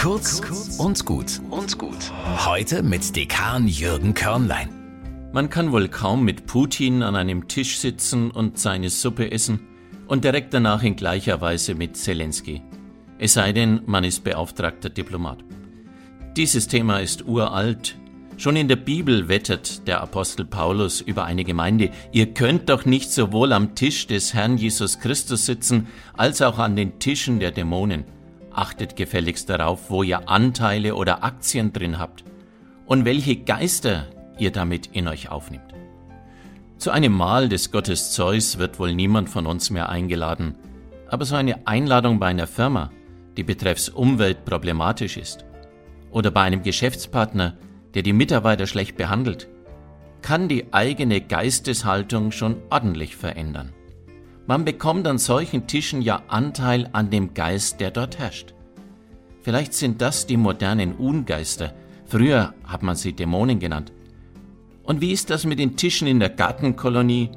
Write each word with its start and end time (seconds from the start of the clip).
Kurz 0.00 0.40
und 0.78 1.04
gut 1.04 1.42
und 1.50 1.76
gut. 1.76 2.10
Heute 2.46 2.82
mit 2.82 3.14
Dekan 3.14 3.68
Jürgen 3.68 4.14
Körnlein. 4.14 4.70
Man 5.34 5.50
kann 5.50 5.72
wohl 5.72 5.88
kaum 5.88 6.24
mit 6.24 6.46
Putin 6.46 7.02
an 7.02 7.16
einem 7.16 7.48
Tisch 7.48 7.76
sitzen 7.76 8.30
und 8.30 8.58
seine 8.58 8.88
Suppe 8.88 9.30
essen 9.30 9.60
und 10.06 10.24
direkt 10.24 10.54
danach 10.54 10.82
in 10.84 10.96
gleicher 10.96 11.42
Weise 11.42 11.74
mit 11.74 11.98
Zelensky. 11.98 12.62
Es 13.18 13.34
sei 13.34 13.52
denn, 13.52 13.82
man 13.84 14.04
ist 14.04 14.24
beauftragter 14.24 14.88
Diplomat. 14.88 15.44
Dieses 16.34 16.66
Thema 16.66 17.00
ist 17.00 17.26
uralt. 17.26 17.98
Schon 18.38 18.56
in 18.56 18.68
der 18.68 18.76
Bibel 18.76 19.28
wettert 19.28 19.86
der 19.86 20.00
Apostel 20.00 20.46
Paulus 20.46 21.02
über 21.02 21.24
eine 21.26 21.44
Gemeinde, 21.44 21.90
ihr 22.10 22.32
könnt 22.32 22.70
doch 22.70 22.86
nicht 22.86 23.12
sowohl 23.12 23.52
am 23.52 23.74
Tisch 23.74 24.06
des 24.06 24.32
Herrn 24.32 24.56
Jesus 24.56 24.98
Christus 24.98 25.44
sitzen, 25.44 25.88
als 26.16 26.40
auch 26.40 26.58
an 26.58 26.74
den 26.74 26.98
Tischen 27.00 27.38
der 27.38 27.50
Dämonen. 27.50 28.06
Achtet 28.60 28.94
gefälligst 28.94 29.48
darauf, 29.48 29.88
wo 29.88 30.02
ihr 30.02 30.28
Anteile 30.28 30.94
oder 30.94 31.24
Aktien 31.24 31.72
drin 31.72 31.98
habt 31.98 32.24
und 32.84 33.06
welche 33.06 33.36
Geister 33.36 34.08
ihr 34.38 34.52
damit 34.52 34.88
in 34.88 35.08
euch 35.08 35.30
aufnimmt. 35.30 35.72
Zu 36.76 36.90
einem 36.90 37.12
Mahl 37.12 37.48
des 37.48 37.70
Gottes 37.70 38.12
Zeus 38.12 38.58
wird 38.58 38.78
wohl 38.78 38.94
niemand 38.94 39.30
von 39.30 39.46
uns 39.46 39.70
mehr 39.70 39.88
eingeladen, 39.88 40.56
aber 41.08 41.24
so 41.24 41.36
eine 41.36 41.66
Einladung 41.66 42.18
bei 42.18 42.26
einer 42.26 42.46
Firma, 42.46 42.90
die 43.38 43.44
betreffs 43.44 43.88
Umwelt 43.88 44.44
problematisch 44.44 45.16
ist, 45.16 45.46
oder 46.10 46.30
bei 46.30 46.42
einem 46.42 46.62
Geschäftspartner, 46.62 47.56
der 47.94 48.02
die 48.02 48.12
Mitarbeiter 48.12 48.66
schlecht 48.66 48.94
behandelt, 48.98 49.48
kann 50.20 50.48
die 50.48 50.74
eigene 50.74 51.22
Geisteshaltung 51.22 52.30
schon 52.30 52.56
ordentlich 52.68 53.16
verändern. 53.16 53.72
Man 54.46 54.64
bekommt 54.64 55.06
an 55.06 55.18
solchen 55.18 55.66
Tischen 55.66 56.02
ja 56.02 56.22
Anteil 56.28 56.88
an 56.92 57.10
dem 57.10 57.34
Geist, 57.34 57.80
der 57.80 57.90
dort 57.90 58.18
herrscht. 58.18 58.54
Vielleicht 59.42 59.74
sind 59.74 60.02
das 60.02 60.26
die 60.26 60.36
modernen 60.36 60.96
Ungeister. 60.96 61.72
Früher 62.06 62.54
hat 62.64 62.82
man 62.82 62.96
sie 62.96 63.12
Dämonen 63.12 63.58
genannt. 63.58 63.92
Und 64.82 65.00
wie 65.00 65.12
ist 65.12 65.30
das 65.30 65.46
mit 65.46 65.58
den 65.58 65.76
Tischen 65.76 66.08
in 66.08 66.20
der 66.20 66.30
Gartenkolonie, 66.30 67.30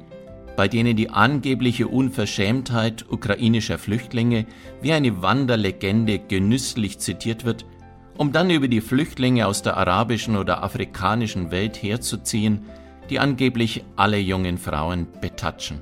bei 0.56 0.68
denen 0.68 0.96
die 0.96 1.10
angebliche 1.10 1.88
Unverschämtheit 1.88 3.04
ukrainischer 3.08 3.78
Flüchtlinge 3.78 4.46
wie 4.80 4.92
eine 4.92 5.22
Wanderlegende 5.22 6.18
genüsslich 6.18 6.98
zitiert 6.98 7.44
wird, 7.44 7.64
um 8.16 8.32
dann 8.32 8.50
über 8.50 8.68
die 8.68 8.80
Flüchtlinge 8.80 9.46
aus 9.46 9.62
der 9.62 9.76
arabischen 9.76 10.36
oder 10.36 10.62
afrikanischen 10.62 11.50
Welt 11.50 11.82
herzuziehen, 11.82 12.62
die 13.10 13.18
angeblich 13.18 13.84
alle 13.96 14.18
jungen 14.18 14.58
Frauen 14.58 15.06
betatschen? 15.20 15.80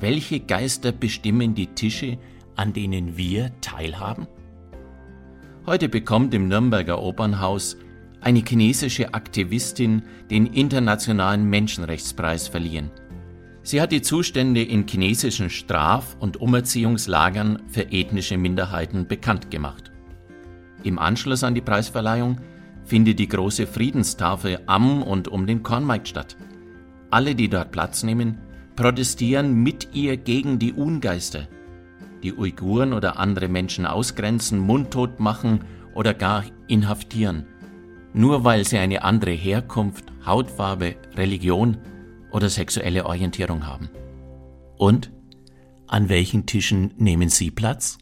Welche 0.00 0.38
Geister 0.38 0.92
bestimmen 0.92 1.56
die 1.56 1.66
Tische, 1.66 2.18
an 2.54 2.72
denen 2.72 3.16
wir 3.16 3.50
teilhaben? 3.60 4.28
Heute 5.66 5.88
bekommt 5.88 6.32
im 6.34 6.46
Nürnberger 6.46 7.02
Opernhaus 7.02 7.76
eine 8.20 8.44
chinesische 8.46 9.12
Aktivistin 9.12 10.02
den 10.30 10.46
Internationalen 10.46 11.50
Menschenrechtspreis 11.50 12.46
verliehen. 12.46 12.90
Sie 13.62 13.80
hat 13.80 13.90
die 13.90 14.00
Zustände 14.00 14.62
in 14.62 14.86
chinesischen 14.86 15.50
Straf- 15.50 16.16
und 16.20 16.40
Umerziehungslagern 16.40 17.62
für 17.66 17.90
ethnische 17.90 18.38
Minderheiten 18.38 19.08
bekannt 19.08 19.50
gemacht. 19.50 19.90
Im 20.84 21.00
Anschluss 21.00 21.42
an 21.42 21.56
die 21.56 21.60
Preisverleihung 21.60 22.40
findet 22.84 23.18
die 23.18 23.28
große 23.28 23.66
Friedenstafel 23.66 24.60
am 24.66 25.02
und 25.02 25.26
um 25.26 25.46
den 25.46 25.64
Kornmarkt 25.64 26.06
statt. 26.06 26.36
Alle, 27.10 27.34
die 27.34 27.48
dort 27.48 27.72
Platz 27.72 28.04
nehmen, 28.04 28.38
protestieren 28.78 29.54
mit 29.64 29.88
ihr 29.92 30.16
gegen 30.16 30.60
die 30.60 30.72
Ungeister, 30.72 31.48
die 32.22 32.32
Uiguren 32.32 32.92
oder 32.92 33.18
andere 33.18 33.48
Menschen 33.48 33.84
ausgrenzen, 33.84 34.60
mundtot 34.60 35.18
machen 35.18 35.64
oder 35.96 36.14
gar 36.14 36.44
inhaftieren, 36.68 37.44
nur 38.14 38.44
weil 38.44 38.64
sie 38.64 38.78
eine 38.78 39.02
andere 39.02 39.32
Herkunft, 39.32 40.04
Hautfarbe, 40.24 40.94
Religion 41.16 41.78
oder 42.30 42.48
sexuelle 42.48 43.04
Orientierung 43.04 43.66
haben. 43.66 43.90
Und 44.76 45.10
an 45.88 46.08
welchen 46.08 46.46
Tischen 46.46 46.94
nehmen 46.98 47.30
Sie 47.30 47.50
Platz? 47.50 47.98